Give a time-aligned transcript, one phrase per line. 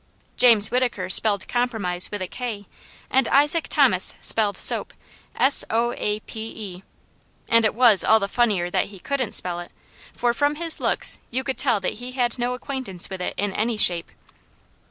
[0.35, 2.65] James Whittaker spelled compromise with a k,
[3.11, 4.95] and Isaac Thomas spelled soap,
[5.35, 6.41] s o a p
[6.75, 6.83] e,
[7.49, 9.71] and it was all the funnier that he couldn't spell it,
[10.11, 13.53] for from his looks you could tell that he had no acquaintance with it in
[13.53, 14.11] any shape.